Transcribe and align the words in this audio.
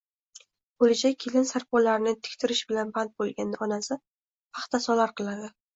bo’lajak 0.83 1.19
kelin 1.25 1.45
sarpolarini 1.51 2.15
tiktirish 2.29 2.65
bilan 2.73 2.97
band 2.97 3.15
bo’lganda 3.21 3.65
onasi 3.69 4.03
«paxta 4.03 4.87
solar» 4.91 5.21
qiladi. 5.23 5.59